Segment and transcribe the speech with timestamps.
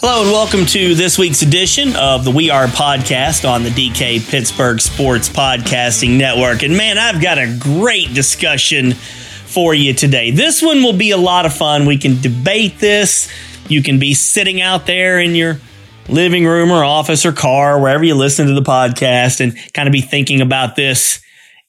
[0.00, 4.30] Hello and welcome to this week's edition of the We Are podcast on the DK
[4.30, 6.62] Pittsburgh Sports Podcasting Network.
[6.62, 10.30] And man, I've got a great discussion for you today.
[10.30, 11.84] This one will be a lot of fun.
[11.84, 13.28] We can debate this.
[13.66, 15.60] You can be sitting out there in your
[16.08, 19.92] living room or office or car, wherever you listen to the podcast, and kind of
[19.92, 21.20] be thinking about this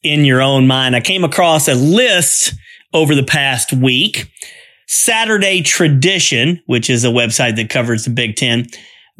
[0.04, 0.96] in your own mind.
[0.96, 2.54] I came across a list
[2.94, 4.32] over the past week
[4.92, 8.66] Saturday Tradition, which is a website that covers the Big Ten,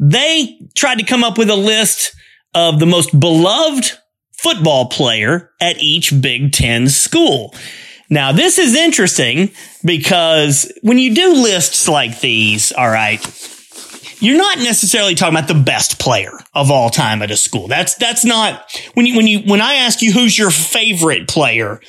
[0.00, 2.12] they tried to come up with a list
[2.56, 3.92] of the most beloved
[4.32, 7.54] football player at each Big Ten school.
[8.08, 9.52] Now, this is interesting
[9.84, 13.24] because when you do lists like these, all right,
[14.18, 17.68] you're not necessarily talking about the best player of all time at a school.
[17.68, 21.80] That's that's not when you when you when I ask you who's your favorite player,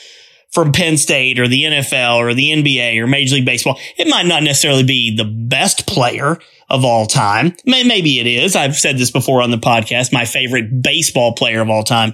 [0.51, 3.79] from Penn State or the NFL or the NBA or Major League Baseball.
[3.97, 6.37] It might not necessarily be the best player
[6.69, 7.55] of all time.
[7.65, 8.55] Maybe it is.
[8.55, 10.13] I've said this before on the podcast.
[10.13, 12.13] My favorite baseball player of all time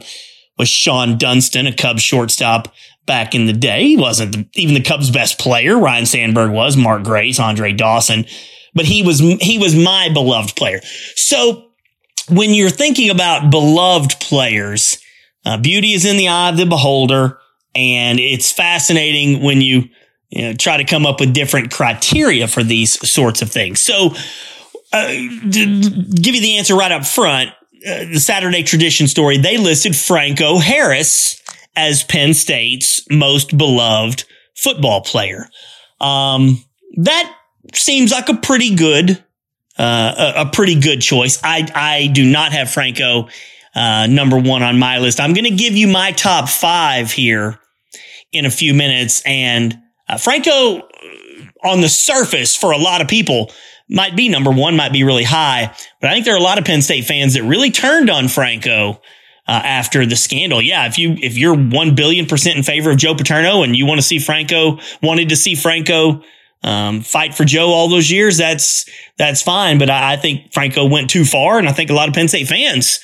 [0.57, 2.73] was Shawon Dunston, a Cubs shortstop
[3.05, 3.83] back in the day.
[3.83, 5.77] He wasn't the, even the Cubs' best player.
[5.77, 8.25] Ryne Sandberg was, Mark Grace, Andre Dawson,
[8.73, 10.81] but he was, he was my beloved player.
[11.15, 11.69] So
[12.29, 14.99] when you're thinking about beloved players,
[15.45, 17.39] uh, beauty is in the eye of the beholder.
[17.77, 19.83] And it's fascinating when you,
[20.29, 23.83] you know, try to come up with different criteria for these sorts of things.
[23.83, 24.15] So,
[24.91, 27.51] uh, give you the answer right up front,
[27.87, 31.39] uh, the Saturday tradition story, they listed Franco Harris
[31.75, 34.23] as Penn State's most beloved
[34.55, 35.47] football player.
[36.01, 36.63] Um,
[36.95, 37.31] that
[37.75, 39.23] seems like a pretty good,
[39.77, 41.39] uh, a, a, pretty good choice.
[41.43, 43.27] I, I do not have Franco,
[43.75, 45.19] uh, number one on my list.
[45.19, 47.59] I'm going to give you my top five here
[48.37, 49.21] in a few minutes.
[49.25, 50.83] And uh, Franco, uh,
[51.63, 53.51] on the surface, for a lot of people,
[53.89, 55.73] might be number one, might be really high.
[56.01, 58.27] But I think there are a lot of Penn State fans that really turned on
[58.27, 59.01] Franco.
[59.49, 60.61] Uh, after the scandal.
[60.61, 63.85] Yeah, if you if you're one billion percent in favor of Joe Paterno and you
[63.85, 66.21] want to see Franco, wanted to see Franco
[66.63, 68.85] um, fight for Joe all those years, that's
[69.17, 69.77] that's fine.
[69.77, 72.27] But I, I, think Franco went too far, and I think a lot of Penn
[72.27, 72.99] State fans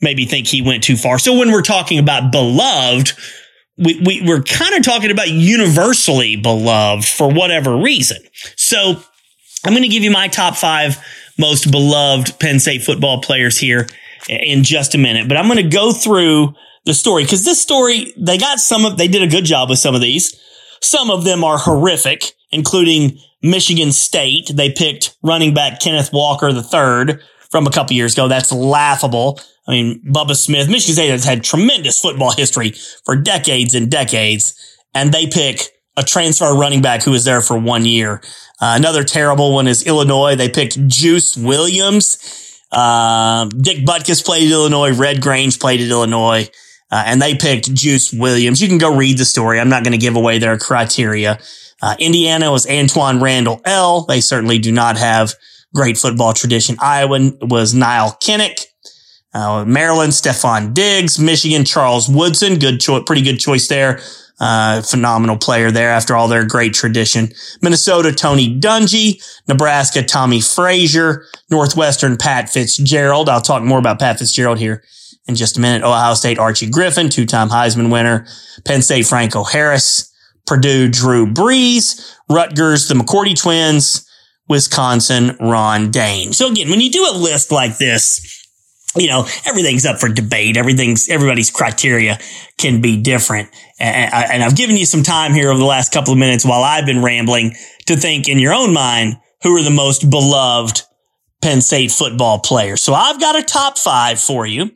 [0.00, 1.18] maybe think he went too far.
[1.18, 3.12] So when we're talking about beloved,
[3.78, 8.18] we, we we're kind of talking about universally beloved for whatever reason.
[8.56, 9.00] So
[9.64, 10.98] I'm going to give you my top five
[11.38, 13.86] most beloved Penn State football players here
[14.28, 16.54] in just a minute, but I'm going to go through
[16.84, 19.78] the story because this story, they got some of, they did a good job with
[19.78, 20.40] some of these.
[20.80, 24.50] Some of them are horrific, including Michigan State.
[24.54, 27.18] They picked running back Kenneth Walker III
[27.50, 28.28] from a couple years ago.
[28.28, 29.40] That's laughable.
[29.66, 34.54] I mean, Bubba Smith, Michigan State has had tremendous football history for decades and decades,
[34.94, 35.60] and they pick
[35.96, 38.20] a transfer running back who was there for one year.
[38.60, 40.36] Uh, another terrible one is Illinois.
[40.36, 42.60] They picked Juice Williams.
[42.70, 44.92] Uh, Dick Butkus played at Illinois.
[44.92, 46.48] Red Grange played at Illinois.
[46.90, 48.62] Uh, and they picked Juice Williams.
[48.62, 49.58] You can go read the story.
[49.58, 51.38] I'm not going to give away their criteria.
[51.82, 54.02] Uh, Indiana was Antwaan Randle El.
[54.02, 55.34] They certainly do not have
[55.74, 56.76] great football tradition.
[56.80, 58.64] Iowa was Nile Kinnick.
[59.36, 64.00] Uh, Maryland, Stefon Diggs, Michigan, Charles Woodson, good choice, pretty good choice there.
[64.40, 67.28] Uh, phenomenal player there after all their great tradition.
[67.60, 73.28] Minnesota, Tony Dungy, Nebraska, Tommie Frazier, Northwestern, Pat Fitzgerald.
[73.28, 74.82] I'll talk more about Pat Fitzgerald here
[75.26, 75.84] in just a minute.
[75.84, 78.26] Ohio State, Archie Griffin, two-time Heisman winner.
[78.64, 80.10] Penn State, Franco Harris,
[80.46, 84.06] Purdue, Drew Brees, Rutgers, the McCourty twins,
[84.48, 86.32] Wisconsin, Ron Dayne.
[86.32, 88.35] So again, when you do a list like this,
[88.96, 90.56] you know, everything's up for debate.
[90.56, 92.18] Everything's, everybody's criteria
[92.58, 93.48] can be different.
[93.78, 96.62] And, and I've given you some time here over the last couple of minutes while
[96.62, 97.54] I've been rambling
[97.86, 100.82] to think in your own mind, who are the most beloved
[101.42, 102.82] Penn State football players.
[102.82, 104.70] So I've got a top five for you.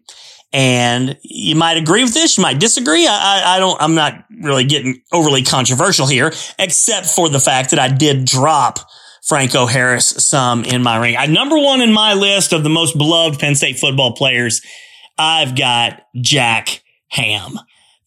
[0.53, 2.37] And you might agree with this.
[2.37, 3.07] You might disagree.
[3.07, 7.71] I, I, I don't, I'm not really getting overly controversial here, except for the fact
[7.71, 8.81] that I did drop
[9.31, 11.17] Franco Harris some in my ring.
[11.17, 14.61] I number one in my list of the most beloved Penn State football players.
[15.17, 17.57] I've got Jack Ham.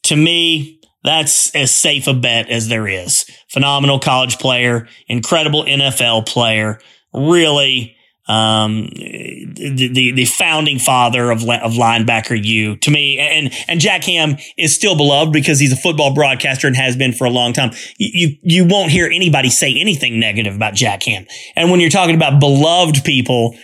[0.04, 3.24] To me, that's as safe a bet as there is.
[3.48, 6.82] Phenomenal college player, incredible NFL player,
[7.14, 7.96] really
[8.28, 14.06] um, the, the, the founding father of of linebacker U to me, and and Jack
[14.06, 17.52] Ham is still beloved because he's a football broadcaster and has been for a long
[17.52, 17.72] time.
[17.98, 21.26] You you won't hear anybody say anything negative about Jack Ham.
[21.58, 23.58] And when you're talking about beloved people,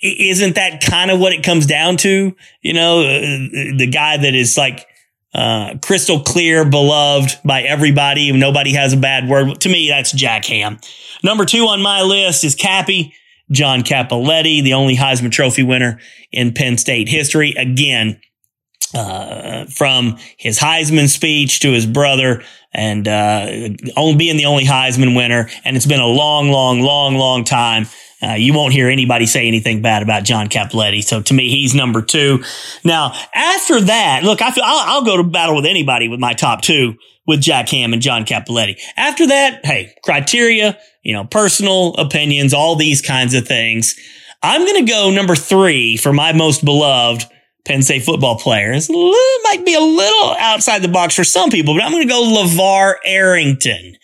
[0.00, 2.36] isn't that kind of what it comes down to?
[2.62, 4.86] You know, uh, the guy that is like.
[5.34, 8.32] Uh, crystal clear, beloved by everybody.
[8.32, 9.60] Nobody has a bad word.
[9.60, 10.78] To me, that's Jack Ham.
[11.22, 13.12] Number two on my list is Cappy
[13.50, 16.00] John Cappelletti, the only Heisman Trophy winner
[16.32, 17.52] in Penn State history.
[17.52, 18.20] Again,
[18.94, 23.46] uh, from his Heisman speech to his brother and uh,
[24.16, 25.48] being the only Heisman winner.
[25.64, 27.86] And it's been a long, long, long, long time.
[28.22, 31.02] Uh, you won't hear anybody say anything bad about John Cappelletti.
[31.02, 32.42] So to me, he's number two.
[32.84, 36.32] Now, after that, look, I feel, I'll, I'll go to battle with anybody with my
[36.32, 36.96] top two
[37.26, 38.78] with Jack Ham and John Cappelletti.
[38.96, 43.96] After that, hey, criteria, you know, personal opinions, all these kinds of things.
[44.42, 47.24] I'm going to go number three for my most beloved
[47.64, 48.72] Penn State football player.
[48.72, 52.12] It might be a little outside the box for some people, but I'm going to
[52.12, 53.96] go LeVar Arrington.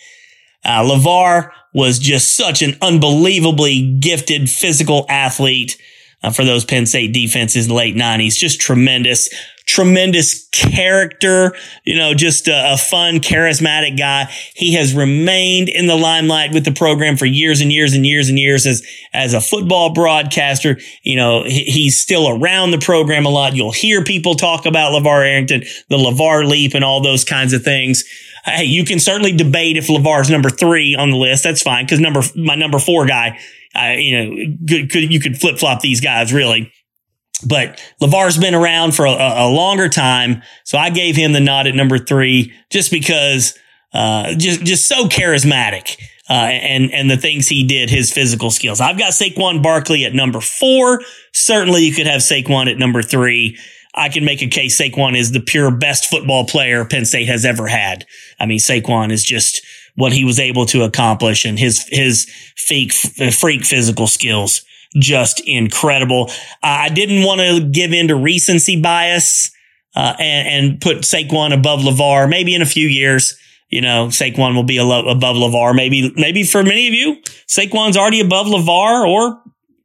[0.65, 5.79] Uh, LeVar was just such an unbelievably gifted physical athlete
[6.23, 8.37] Uh, for those Penn State defenses in the late 90s.
[8.37, 9.29] Just tremendous
[9.67, 11.55] tremendous character,
[11.85, 14.25] you know, just a, a, fun, charismatic guy.
[14.55, 18.29] He has remained in the limelight with the program for years and years and years
[18.29, 18.83] and years as,
[19.13, 20.79] as a football broadcaster.
[21.03, 23.55] You know, he, he's still around the program a lot.
[23.55, 27.63] You'll hear people talk about LeVar Arrington, the LeVar leap and all those kinds of
[27.63, 28.05] things.
[28.45, 31.45] Hey, you can certainly debate if LeVar's number three on the list.
[31.45, 31.87] That's fine.
[31.87, 33.39] Cause number, my number four guy,
[33.75, 36.73] you know, could, could, you could flip flop these guys really.
[37.47, 40.43] But LeVar's been around for a, a, longer time.
[40.65, 43.59] So I gave him the nod at number three just because,
[43.93, 45.97] uh, just, just so charismatic.
[46.31, 48.81] Uh, and, and the things he did, his physical skills.
[48.81, 51.03] I've got Saquon Barkley at number four.
[51.33, 53.59] Certainly you could have Saquon at number three.
[53.95, 57.45] I can make a case Saquon is the pure best football player Penn State has
[57.45, 58.07] ever had.
[58.41, 59.65] I mean, Saquon is just
[59.97, 64.63] what he was able to accomplish and his, his freak, freak physical skills
[64.97, 66.31] just incredible.
[66.63, 69.51] I didn't want to give in to recency bias
[69.95, 72.29] uh, and, and put Saquon above LeVar.
[72.29, 73.37] Maybe in a few years,
[73.71, 75.75] you know, Saquon will be lo- above LeVar.
[75.75, 79.43] Maybe, maybe for many of you, Saquon's already above LeVar or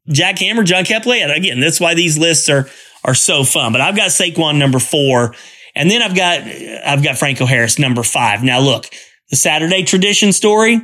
[0.10, 1.20] Jack Hammer, John Kepley.
[1.20, 2.70] And again, that's why these lists are,
[3.08, 3.72] are so fun.
[3.72, 5.34] But I've got Saquon number four.
[5.74, 8.44] And then I've got, I've got Franco Harris number five.
[8.44, 8.90] Now look,
[9.30, 10.82] the Saturday tradition story,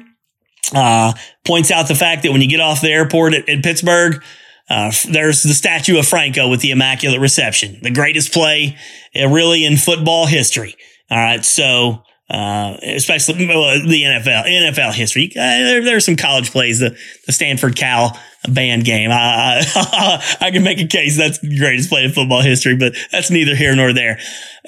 [0.74, 1.14] uh,
[1.46, 4.24] points out the fact that when you get off the airport at, at Pittsburgh,
[4.70, 8.78] uh, there's the statue of Franco with the Immaculate Reception, the greatest play
[9.19, 10.76] uh, really in football history.
[11.12, 11.44] All right.
[11.44, 15.31] So, uh, especially the NFL, NFL history.
[15.36, 18.18] Uh, there, there's some college plays, the, the Stanford Cal
[18.50, 19.12] band game.
[19.12, 22.95] I, I, I can make a case that's the greatest play in football history, but
[23.12, 24.19] that's neither here nor there.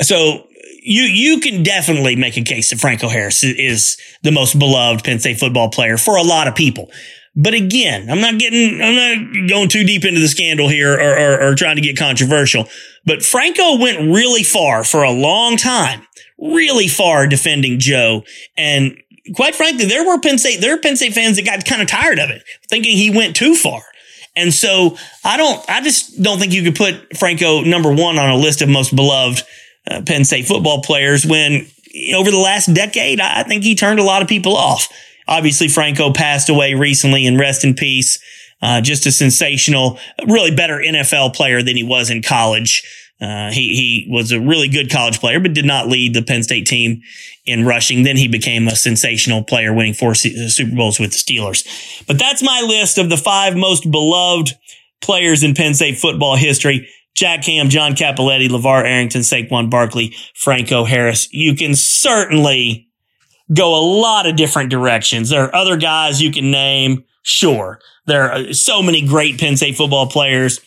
[0.01, 0.47] So
[0.81, 5.19] you you can definitely make a case that Franco Harris is the most beloved Penn
[5.19, 6.91] State football player for a lot of people.
[7.35, 11.17] But again, I'm not getting, I'm not going too deep into the scandal here or,
[11.17, 12.69] or, or trying to get controversial.
[13.05, 16.07] But Franco went really far for a long time,
[16.39, 18.23] really far defending Joe.
[18.55, 18.97] And
[19.33, 21.87] quite frankly, there were Penn State, there are Penn State fans that got kind of
[21.87, 23.81] tired of it, thinking he went too far.
[24.35, 28.29] And so I don't, I just don't think you could put Franco number one on
[28.29, 29.43] a list of most beloved
[29.89, 31.67] uh, Penn State football players when
[32.13, 34.89] over the last decade, I think he turned a lot of people off.
[35.27, 38.19] Obviously, Franco passed away recently and rest in peace.
[38.61, 42.83] Uh, just a sensational, really better NFL player than he was in college.
[43.21, 46.43] Uh, he, he was a really good college player, but did not lead the Penn
[46.43, 47.01] State team
[47.45, 48.03] in rushing.
[48.03, 52.05] Then he became a sensational player, winning four Super Bowls with the Steelers.
[52.07, 54.51] But that's my list of the five most beloved
[55.01, 56.89] players in Penn State football history.
[57.15, 61.31] Jack Ham, John Cappelletti, LeVar Arrington, Saquon Barkley, Franco Harris.
[61.31, 62.89] You can certainly
[63.53, 65.29] go a lot of different directions.
[65.29, 67.05] There are other guys you can name.
[67.23, 67.79] Sure.
[68.05, 70.59] There are so many great Penn State football players.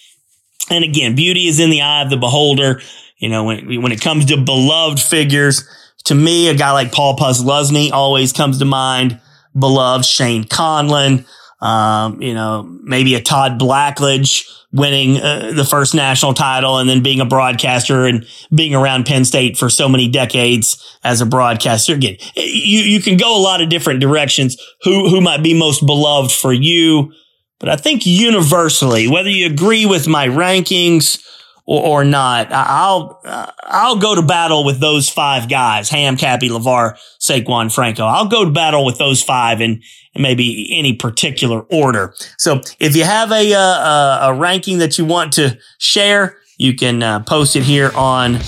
[0.70, 2.80] And again, beauty is in the eye of the beholder.
[3.18, 5.68] You know, when, when it comes to beloved figures,
[6.04, 9.20] to me, a guy like Paul Posluszny always comes to mind.
[9.58, 11.26] Beloved Shane Conlan,
[11.60, 17.02] um, you know, maybe a Todd Blackledge winning uh, the first national title and then
[17.02, 21.94] being a broadcaster and being around Penn State for so many decades as a broadcaster.
[21.94, 24.56] Again, you, you can go a lot of different directions.
[24.82, 27.12] Who, who might be most beloved for you?
[27.60, 31.24] But I think universally, whether you agree with my rankings
[31.66, 33.20] or, or not, I'll,
[33.64, 38.04] I'll go to battle with those five guys, Ham, Cappy, LeVar, Saquon, Franco.
[38.04, 39.82] I'll go to battle with those five and,
[40.16, 42.12] maybe any particular order.
[42.38, 47.02] So if you have a, uh, a ranking that you want to share, you can
[47.04, 48.38] uh, post it here on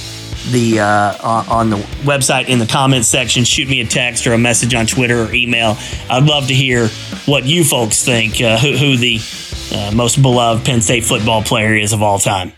[0.50, 3.44] the uh, on the website in the comments section.
[3.44, 5.76] Shoot me a text or a message on Twitter or email.
[6.08, 6.88] I'd love to hear
[7.26, 8.40] what you folks think.
[8.40, 9.20] Uh, who, who, the
[9.72, 12.52] uh, most beloved Penn State football player is of all time.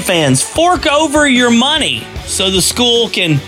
[0.00, 3.40] Fans, fork over your money so the school can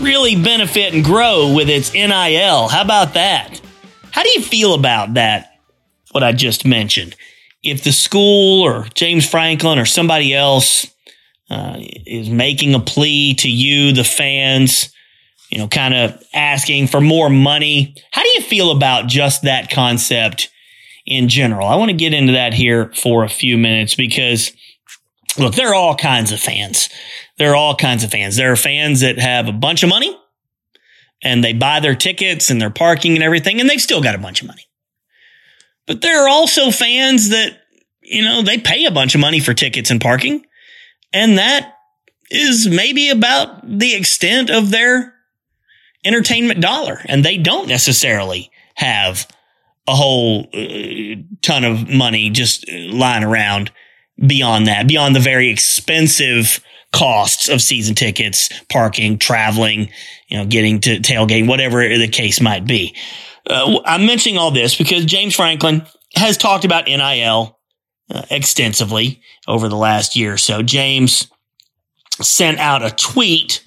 [0.00, 2.68] really benefit and grow with its NIL.
[2.68, 3.60] How about that?
[4.10, 5.58] How do you feel about that?
[6.10, 7.16] What I just mentioned.
[7.62, 10.86] If the school or James Franklin or somebody else
[11.48, 14.92] uh, is making a plea to you, the fans,
[15.50, 19.70] you know, kind of asking for more money, how do you feel about just that
[19.70, 20.50] concept
[21.06, 21.68] in general?
[21.68, 24.52] I want to get into that here for a few minutes because
[25.38, 26.88] look, there are all kinds of fans.
[27.38, 28.36] There are all kinds of fans.
[28.36, 30.16] There are fans that have a bunch of money
[31.22, 34.18] and they buy their tickets and their parking and everything, and they've still got a
[34.18, 34.66] bunch of money.
[35.86, 37.60] But there are also fans that,
[38.02, 40.44] you know, they pay a bunch of money for tickets and parking,
[41.12, 41.74] and that
[42.30, 45.14] is maybe about the extent of their
[46.04, 49.28] entertainment dollar, and they don't necessarily have
[49.86, 53.70] a whole uh, ton of money just lying around
[54.18, 56.60] beyond that, beyond the very expensive
[56.92, 59.88] costs of season tickets, parking, traveling,
[60.28, 62.94] you know, getting to tailgating, whatever the case might be.
[63.48, 65.82] Uh, I'm mentioning all this because James Franklin
[66.14, 67.58] has talked about NIL
[68.10, 70.62] uh, extensively over the last year or so.
[70.62, 71.28] James
[72.20, 73.64] sent out a tweet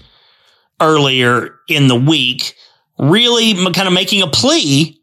[0.79, 2.55] earlier in the week,
[2.99, 5.01] really kind of making a plea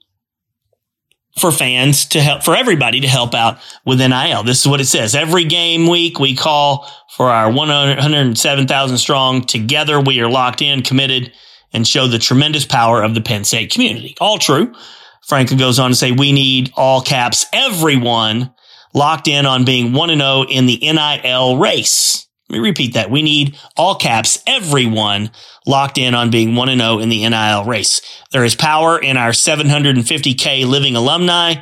[1.38, 4.42] for fans to help, for everybody to help out with NIL.
[4.42, 5.14] This is what it says.
[5.14, 9.42] Every game week, we call for our 107,000 strong.
[9.42, 11.32] Together, we are locked in, committed,
[11.72, 14.14] and show the tremendous power of the Penn State community.
[14.20, 14.72] All true.
[15.26, 18.52] Franklin goes on to say, we need all caps, everyone
[18.92, 22.26] locked in on being 1 0 in the NIL race.
[22.52, 23.10] Let me repeat that.
[23.10, 25.30] We need all caps, everyone
[25.66, 28.02] locked in on being 1 0 in the NIL race.
[28.30, 31.54] There is power in our 750K living alumni,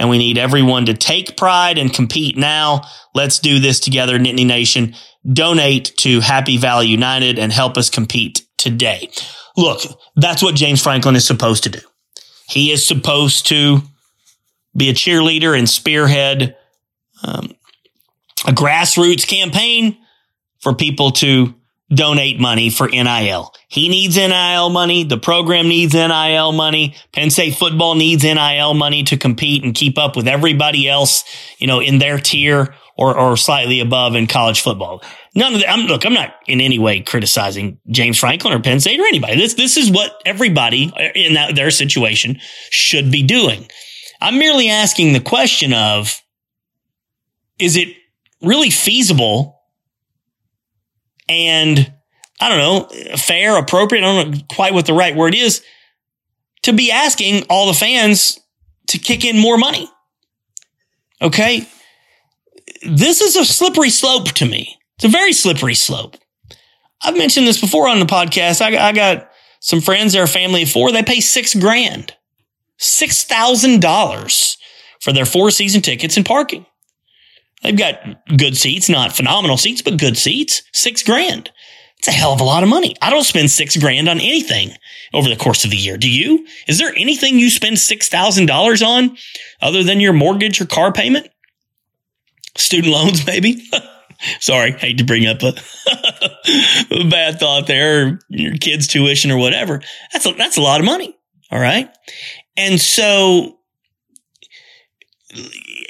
[0.00, 2.82] and we need everyone to take pride and compete now.
[3.14, 4.96] Let's do this together, Nittany Nation.
[5.32, 9.12] Donate to Happy Valley United and help us compete today.
[9.56, 9.82] Look,
[10.16, 11.80] that's what James Franklin is supposed to do.
[12.48, 13.82] He is supposed to
[14.76, 16.56] be a cheerleader and spearhead
[17.22, 17.54] um,
[18.44, 19.98] a grassroots campaign
[20.62, 21.54] for people to
[21.92, 23.52] donate money for NIL.
[23.68, 25.04] He needs NIL money.
[25.04, 26.94] The program needs NIL money.
[27.12, 31.24] Penn State football needs NIL money to compete and keep up with everybody else,
[31.58, 35.02] you know, in their tier or, or slightly above in college football.
[35.34, 35.70] None of that.
[35.70, 39.36] I'm, look, I'm not in any way criticizing James Franklin or Penn State or anybody.
[39.36, 42.38] This, this is what everybody in that, their situation
[42.70, 43.66] should be doing.
[44.20, 46.20] I'm merely asking the question of,
[47.58, 47.88] is it
[48.40, 49.51] really feasible
[51.28, 51.92] and
[52.40, 54.04] I don't know, fair, appropriate.
[54.04, 55.62] I don't know quite what the right word is
[56.62, 58.38] to be asking all the fans
[58.88, 59.88] to kick in more money.
[61.20, 61.66] Okay.
[62.82, 64.76] This is a slippery slope to me.
[64.96, 66.16] It's a very slippery slope.
[67.00, 68.60] I've mentioned this before on the podcast.
[68.60, 69.28] I, I got
[69.60, 70.90] some friends, they're a family of four.
[70.90, 72.14] They pay six grand,
[72.80, 74.56] $6,000
[75.00, 76.66] for their four season tickets and parking.
[77.62, 80.62] They've got good seats, not phenomenal seats, but good seats.
[80.72, 81.50] Six grand.
[81.98, 82.96] It's a hell of a lot of money.
[83.00, 84.72] I don't spend six grand on anything
[85.14, 85.96] over the course of the year.
[85.96, 86.44] Do you?
[86.66, 89.16] Is there anything you spend $6,000 on
[89.60, 91.28] other than your mortgage or car payment?
[92.56, 93.64] Student loans, maybe?
[94.40, 95.54] Sorry, hate to bring up a,
[97.08, 99.80] bad thought there, your kid's tuition or whatever.
[100.12, 101.16] That's a, that's a lot of money.
[101.52, 101.88] All right.
[102.56, 103.58] And so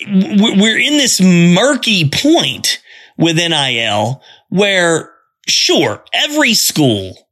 [0.07, 2.83] we're in this murky point
[3.17, 5.13] with NIL where
[5.47, 7.29] sure, every school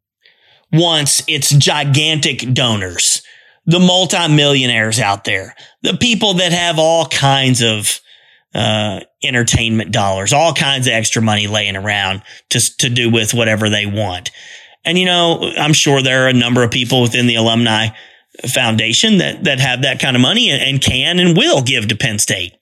[0.73, 3.23] wants its gigantic donors,
[3.67, 8.01] the multimillionaires out there, the people that have all kinds of
[8.55, 13.71] uh, entertainment dollars, all kinds of extra money laying around to, to do with whatever
[13.71, 14.31] they want.
[14.85, 17.89] And, you know, I'm sure there are a number of people within the alumni
[18.49, 21.97] foundation that, that have that kind of money and, and can and will give to
[21.97, 22.53] Penn State.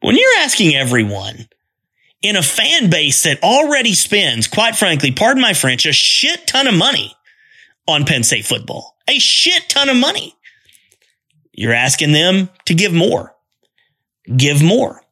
[0.00, 1.48] When you're asking everyone
[2.22, 6.66] in a fan base that already spends, quite frankly, pardon my French, a shit ton
[6.66, 7.14] of money
[7.86, 10.34] on Penn State football, a shit ton of money.
[11.52, 13.34] You're asking them to give more,
[14.36, 15.02] give more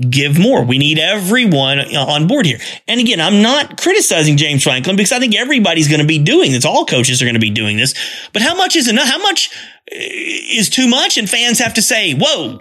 [0.00, 0.62] give more.
[0.64, 2.58] We need everyone on board here.
[2.86, 6.52] And again, I'm not criticizing James Franklin because I think everybody's going to be doing
[6.52, 6.64] this.
[6.64, 7.94] All coaches are going to be doing this.
[8.32, 9.08] But how much is enough?
[9.08, 9.50] How much
[9.90, 11.16] uh, is too much?
[11.16, 12.60] And fans have to say, whoa,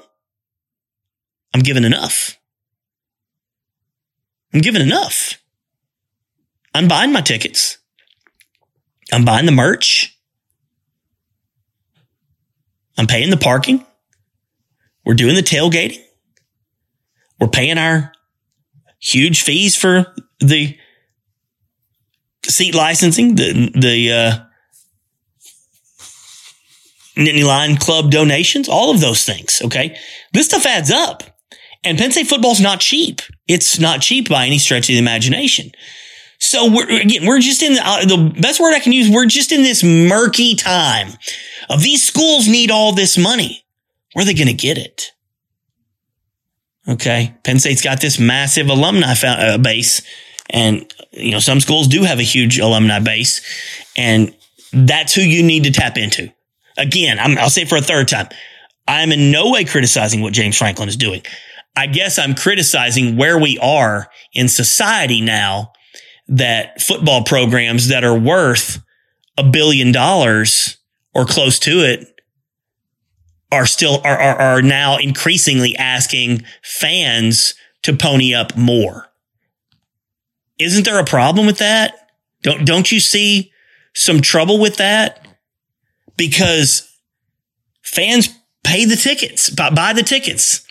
[1.53, 2.37] I'm giving enough.
[4.53, 5.41] I'm giving enough.
[6.73, 7.77] I'm buying my tickets.
[9.11, 10.17] I'm buying the merch.
[12.97, 13.85] I'm paying the parking.
[15.05, 16.04] We're doing the tailgating.
[17.39, 18.11] We're paying our
[18.99, 20.77] huge fees for the
[22.43, 24.39] seat licensing, the the uh,
[27.17, 29.61] Nittany Lion Club donations, all of those things.
[29.65, 29.97] Okay,
[30.33, 31.23] this stuff adds up,
[31.83, 33.21] and Penn State football's not cheap.
[33.47, 35.71] It's not cheap by any stretch of the imagination.
[36.39, 39.09] So we're again, we're just in the, uh, the best word I can use.
[39.09, 41.09] We're just in this murky time
[41.69, 43.65] of these schools need all this money.
[44.13, 45.11] Where are they going to get it?
[46.87, 47.35] Okay.
[47.43, 50.01] Penn State's got this massive alumni uh, base
[50.49, 53.41] and, you know, some schools do have a huge alumni base
[53.97, 54.35] and
[54.71, 56.31] that's who you need to tap into.
[56.77, 58.27] Again, i will say it for a third time.
[58.87, 61.21] I'm in no way criticizing what James Franklin is doing.
[61.75, 65.71] I guess I'm criticizing where we are in society now
[66.27, 68.81] that football programs that are worth
[69.37, 70.77] a billion dollars
[71.13, 72.14] or close to it
[73.55, 79.07] are still are, are, are now increasingly asking fans to pony up more.
[80.59, 82.09] Isn't there a problem with that?
[82.43, 83.51] Don't don't you see
[83.93, 85.25] some trouble with that?
[86.17, 86.89] Because
[87.81, 88.29] fans
[88.63, 90.65] pay the tickets, buy the tickets.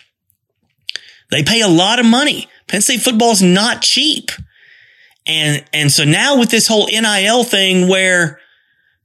[1.31, 2.47] They pay a lot of money.
[2.67, 4.31] Penn State football is not cheap.
[5.27, 8.39] And, and so now with this whole NIL thing where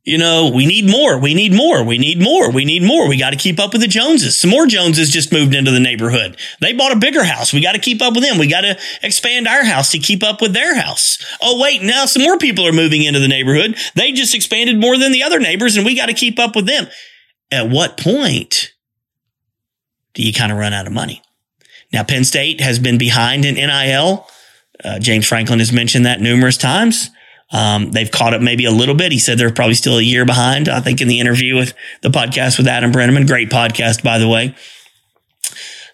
[0.04, 1.18] you know, we need more.
[1.18, 1.84] We need more.
[1.84, 2.50] We need more.
[2.50, 3.06] We need more.
[3.06, 4.38] We got to keep up with the Joneses.
[4.38, 6.38] Some more Joneses just moved into the neighborhood.
[6.60, 7.52] They bought a bigger house.
[7.52, 8.38] We got to keep up with them.
[8.38, 11.18] We got to expand our house to keep up with their house.
[11.42, 11.82] Oh, wait.
[11.82, 13.76] Now some more people are moving into the neighborhood.
[13.94, 16.66] They just expanded more than the other neighbors and we got to keep up with
[16.66, 16.86] them.
[17.52, 18.72] At what point
[20.14, 21.20] do you kind of run out of money?
[21.92, 24.26] Now, Penn State has been behind in NIL.
[24.82, 27.10] Uh, James Franklin has mentioned that numerous times.
[27.52, 29.12] Um, they've caught up maybe a little bit.
[29.12, 30.68] He said they're probably still a year behind.
[30.68, 34.28] I think in the interview with the podcast with Adam Breneman, great podcast, by the
[34.28, 34.54] way.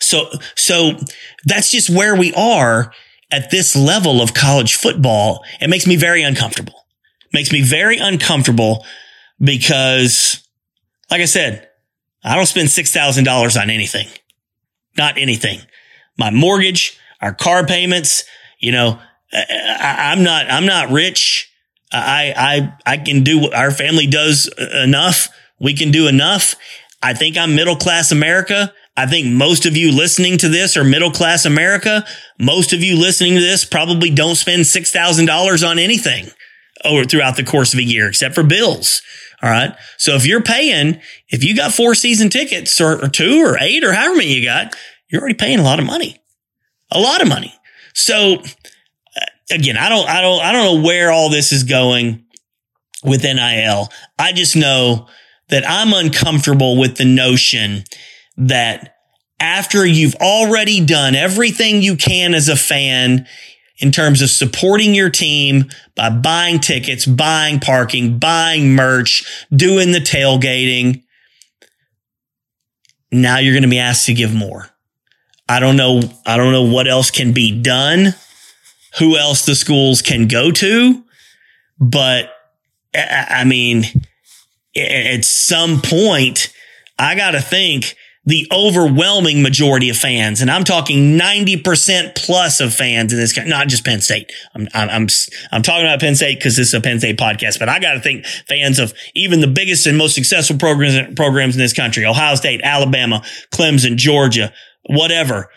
[0.01, 0.93] So, so
[1.45, 2.93] that's just where we are
[3.31, 5.45] at this level of college football.
[5.61, 6.87] It makes me very uncomfortable.
[7.33, 8.85] Makes me very uncomfortable
[9.41, 10.47] because,
[11.11, 11.69] like I said,
[12.23, 14.09] I don't spend $6,000 on anything.
[14.97, 15.61] Not anything.
[16.19, 18.25] My mortgage, our car payments,
[18.59, 19.01] you know,
[19.33, 21.51] I, am not, I'm not rich.
[21.93, 25.29] I, I, I can do what our family does enough.
[25.61, 26.55] We can do enough.
[27.03, 28.73] I think I'm middle class America.
[28.97, 32.05] I think most of you listening to this are middle class America.
[32.39, 36.31] Most of you listening to this probably don't spend $6,000 on anything
[36.85, 39.03] over throughout the course of a year, except for bills.
[39.43, 39.75] All right.
[39.99, 43.85] So if you're paying, if you got four season tickets or, or two or eight
[43.85, 44.75] or however many you got,
[45.09, 46.19] you're already paying a lot of money,
[46.91, 47.55] a lot of money.
[47.95, 48.43] So
[49.51, 52.25] again, I don't, I don't, I don't know where all this is going
[53.05, 53.89] with NIL.
[54.19, 55.09] I just know
[55.49, 57.85] that I'm uncomfortable with the notion
[58.37, 58.97] that
[59.39, 63.27] after you've already done everything you can as a fan
[63.79, 70.01] in terms of supporting your team by buying tickets, buying parking, buying merch, doing the
[70.01, 71.03] tailgating,
[73.13, 74.69] now you're going to be asked to give more.
[75.49, 76.03] I don't know.
[76.25, 78.15] I don't know what else can be done
[78.99, 81.05] who else the schools can go to.
[81.79, 82.31] But
[82.95, 83.85] I mean,
[84.77, 86.53] at some point,
[86.99, 92.75] I got to think the overwhelming majority of fans, and I'm talking 90% plus of
[92.75, 94.33] fans in this country, not just Penn State.
[94.53, 95.07] I'm, I'm, I'm,
[95.53, 97.93] I'm talking about Penn State because this is a Penn State podcast, but I got
[97.93, 102.05] to think fans of even the biggest and most successful programs, programs in this country,
[102.05, 104.53] Ohio State, Alabama, Clemson, Georgia,
[104.87, 105.49] whatever.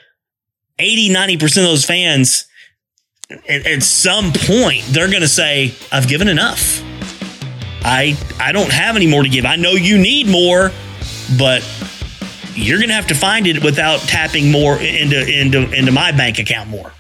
[0.78, 2.46] 80, 90% of those fans
[3.30, 6.82] at, at some point they're going to say, "I've given enough.
[7.84, 9.46] I I don't have any more to give.
[9.46, 10.72] I know you need more,
[11.38, 11.68] but."
[12.56, 16.40] You're going to have to find it without tapping more into into into my bank
[16.40, 16.92] account more.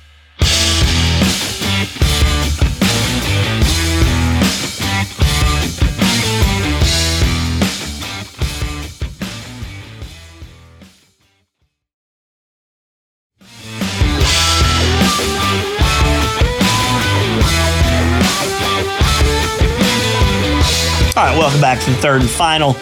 [21.49, 22.73] Welcome back to the third and final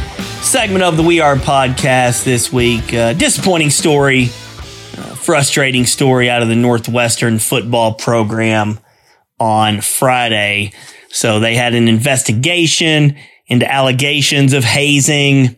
[0.42, 2.94] segment of the We Are podcast this week.
[2.94, 8.78] Uh, disappointing story, uh, frustrating story out of the Northwestern football program
[9.40, 10.74] on Friday.
[11.08, 15.56] So they had an investigation into allegations of hazing.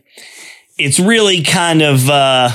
[0.78, 2.50] It's really kind of uh,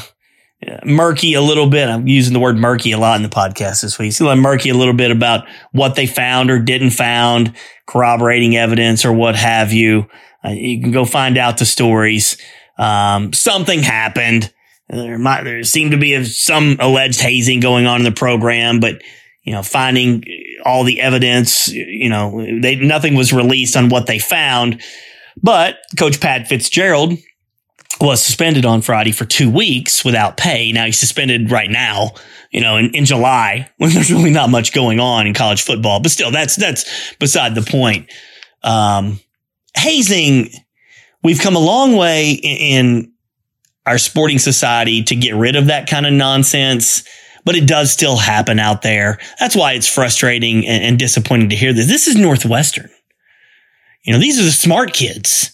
[0.86, 1.90] murky a little bit.
[1.90, 4.08] I'm using the word murky a lot in the podcast this week.
[4.10, 7.54] It's a little murky a little bit about what they found or didn't found
[7.86, 10.08] corroborating evidence or what have you.
[10.46, 12.38] Uh, you can go find out the stories.
[12.78, 14.54] Um, something happened.
[14.90, 19.02] There might, there seemed to be some alleged hazing going on in the program, but
[19.44, 20.24] you know, finding
[20.64, 21.68] all the evidence.
[21.68, 24.82] You know, they nothing was released on what they found,
[25.42, 27.14] but Coach Pat Fitzgerald
[28.02, 30.72] was suspended on Friday for two weeks without pay.
[30.72, 32.12] Now he's suspended right now,
[32.52, 36.00] you know, in, in July when there's really not much going on in college football.
[36.00, 38.12] But still, that's that's beside the point.
[38.64, 39.20] Um,
[39.76, 40.50] hazing,
[41.24, 43.12] we've come a long way in,
[43.88, 47.04] our sporting society to get rid of that kind of nonsense
[47.46, 49.20] but it does still happen out there.
[49.40, 51.88] That's why it's frustrating and, and disappointing to hear this.
[51.88, 52.90] This is Northwestern.
[54.04, 55.52] You know, these are the smart kids.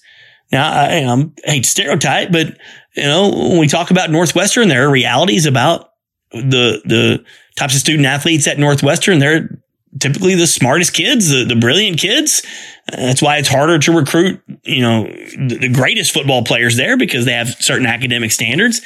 [0.52, 2.58] Now, I, I'm, I hate stereotype, but
[2.96, 5.92] you know, when we talk about Northwestern, there are realities about
[6.32, 7.24] the the
[7.58, 9.20] types of student athletes at Northwestern.
[9.20, 9.62] They're
[10.00, 12.42] typically the smartest kids, the, the brilliant kids.
[12.90, 17.34] That's why it's harder to recruit, you know, the, greatest football players there because they
[17.34, 18.82] have certain academic standards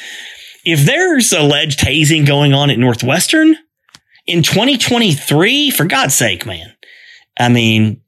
[0.65, 3.55] if there's alleged hazing going on at Northwestern
[4.25, 6.73] in 2023, for God's sake, man.
[7.39, 8.01] I mean,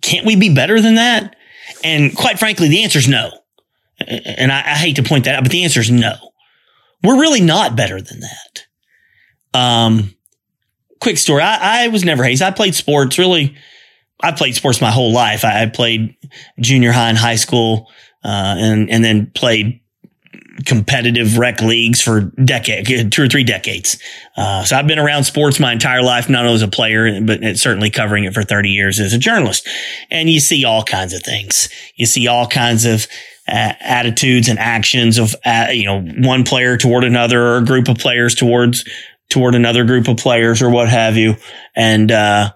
[0.00, 1.36] can't we be better than that?
[1.84, 3.30] And quite frankly, the answer is no.
[4.06, 6.14] And I, I, hate to point that out, but the answer is no.
[7.02, 8.66] We're really not better than that.
[9.58, 10.14] Um,
[11.00, 11.42] quick story.
[11.42, 12.42] I, I was never hazed.
[12.42, 13.56] I played sports really.
[14.22, 15.44] I played sports my whole life.
[15.44, 16.16] I, I played
[16.60, 17.90] junior high and high school,
[18.24, 19.80] uh, and, and then played
[20.64, 24.00] competitive rec leagues for decade, two or three decades.
[24.36, 27.40] Uh, so I've been around sports my entire life, not only as a player, but
[27.58, 29.68] certainly covering it for 30 years as a journalist.
[30.10, 31.68] And you see all kinds of things.
[31.96, 33.06] You see all kinds of
[33.48, 37.88] uh, attitudes and actions of, uh, you know, one player toward another or a group
[37.88, 38.84] of players towards,
[39.28, 41.36] toward another group of players or what have you.
[41.74, 42.52] And, uh,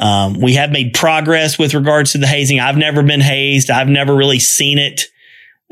[0.00, 2.58] um, we have made progress with regards to the hazing.
[2.58, 3.70] I've never been hazed.
[3.70, 5.02] I've never really seen it.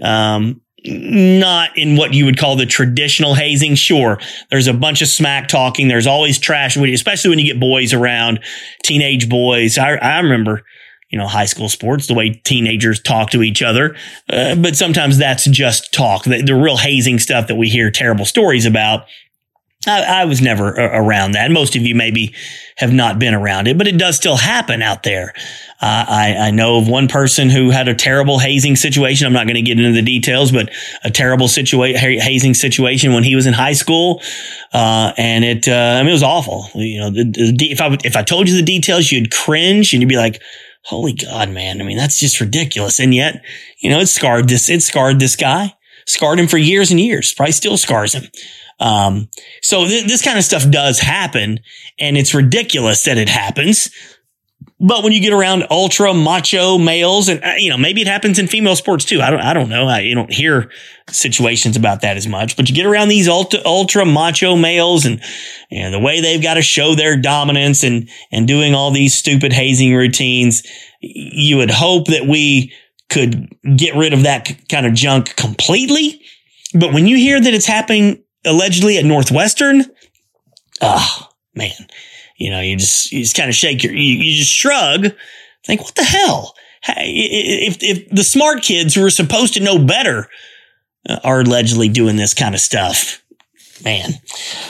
[0.03, 3.75] Um, not in what you would call the traditional hazing.
[3.75, 5.89] Sure, there's a bunch of smack talking.
[5.89, 8.41] There's always trash, especially when you get boys around,
[8.85, 9.79] teenage boys.
[9.79, 10.63] I, I remember,
[11.11, 13.97] you know, high school sports, the way teenagers talk to each other.
[14.29, 16.25] Uh, but sometimes that's just talk.
[16.25, 19.07] The, the real hazing stuff that we hear terrible stories about
[19.87, 21.53] I, I, was never around that.
[21.53, 22.35] Most of you maybe
[22.79, 25.33] have not been around it, but it does still happen out there.
[25.81, 29.29] Uh, I, I, know of one person who had a terrible hazing situation.
[29.29, 30.71] I'm not going to get into the details, but
[31.05, 34.21] a terrible situation, hazing situation when he was in high school.
[34.73, 36.69] Uh, and it, uh, I mean, it was awful.
[36.75, 40.03] You know, the, the, if I, if I told you the details, you'd cringe and
[40.03, 40.43] you'd be like,
[40.83, 41.81] holy God, man.
[41.81, 42.99] I mean, that's just ridiculous.
[42.99, 43.45] And yet,
[43.79, 47.33] you know, it scarred this, it scarred this guy, scarred him for years and years,
[47.33, 48.25] probably still scars him.
[48.81, 49.29] Um,
[49.63, 51.61] so th- this kind of stuff does happen
[51.99, 53.91] and it's ridiculous that it happens.
[54.81, 58.39] But when you get around ultra macho males and, uh, you know, maybe it happens
[58.39, 59.21] in female sports too.
[59.21, 59.89] I don't, I don't know.
[59.89, 60.71] I, you don't hear
[61.11, 65.21] situations about that as much, but you get around these ultra, ultra macho males and,
[65.83, 69.53] know, the way they've got to show their dominance and, and doing all these stupid
[69.53, 70.63] hazing routines.
[71.01, 72.73] You would hope that we
[73.11, 76.21] could get rid of that kind of junk completely.
[76.73, 79.85] But when you hear that it's happening allegedly at Northwestern.
[80.81, 81.89] Oh man,
[82.37, 85.13] you know, you just you just kind of shake your, you, you just shrug,
[85.67, 86.55] think, what the hell?
[86.83, 87.13] Hey,
[87.67, 90.29] if if the smart kids who are supposed to know better
[91.09, 93.23] uh, are allegedly doing this kind of stuff,
[93.85, 94.13] man.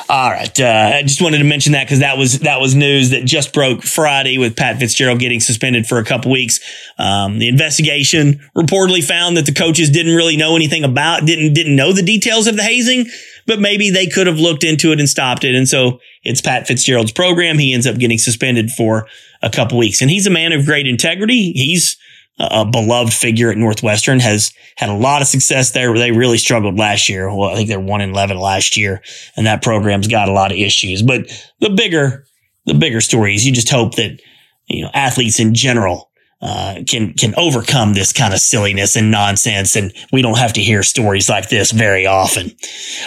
[0.08, 3.10] All right, uh, I just wanted to mention that because that was that was news
[3.10, 6.60] that just broke Friday with Pat Fitzgerald getting suspended for a couple weeks.
[6.98, 11.76] Um, the investigation reportedly found that the coaches didn't really know anything about didn't didn't
[11.76, 13.06] know the details of the hazing
[13.48, 15.54] but maybe they could have looked into it and stopped it.
[15.54, 17.58] And so it's Pat Fitzgerald's program.
[17.58, 19.08] He ends up getting suspended for
[19.42, 20.02] a couple weeks.
[20.02, 21.52] And he's a man of great integrity.
[21.52, 21.96] He's
[22.38, 25.92] a beloved figure at Northwestern, has had a lot of success there.
[25.94, 27.34] They really struggled last year.
[27.34, 29.02] Well, I think they're one in 11 last year
[29.36, 31.02] and that program's got a lot of issues.
[31.02, 31.26] But
[31.60, 32.26] the bigger,
[32.66, 34.20] the bigger story is you just hope that,
[34.66, 36.07] you know, athletes in general
[36.40, 40.60] uh, can can overcome this kind of silliness and nonsense, and we don't have to
[40.60, 42.52] hear stories like this very often.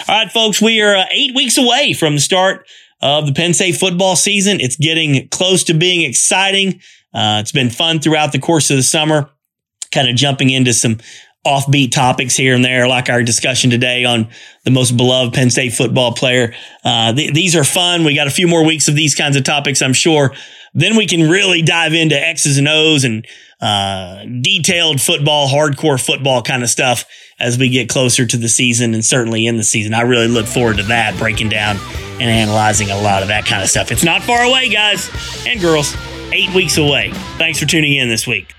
[0.08, 2.66] All right, folks, we are uh, eight weeks away from the start
[3.00, 4.60] of the Penn State football season.
[4.60, 6.80] It's getting close to being exciting.
[7.14, 9.30] Uh, it's been fun throughout the course of the summer,
[9.92, 10.98] kind of jumping into some
[11.46, 14.28] offbeat topics here and there, like our discussion today on
[14.64, 16.54] the most beloved Penn State football player.
[16.84, 18.04] Uh, th- these are fun.
[18.04, 20.32] We got a few more weeks of these kinds of topics, I'm sure.
[20.74, 23.26] Then we can really dive into X's and O's and
[23.60, 27.04] uh, detailed football, hardcore football kind of stuff
[27.38, 29.94] as we get closer to the season and certainly in the season.
[29.94, 31.76] I really look forward to that, breaking down
[32.14, 33.92] and analyzing a lot of that kind of stuff.
[33.92, 35.10] It's not far away, guys
[35.46, 35.94] and girls.
[36.34, 37.10] Eight weeks away.
[37.36, 38.54] Thanks for tuning in this week.